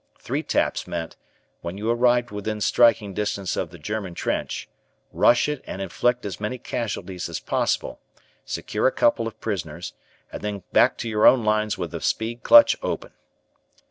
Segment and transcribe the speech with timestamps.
[0.17, 1.15] Three taps meant,
[1.61, 4.67] when you arrived within striking distance of the German trench,
[5.11, 7.99] rush it and inflict as many casualties as possible,
[8.43, 9.93] secure a couple of prisoners,
[10.31, 13.11] and then back to your own lines with the speed clutch open.